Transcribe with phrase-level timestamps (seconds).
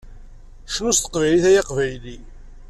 [0.73, 2.15] Cnu s teqbaylit ay aqbayli!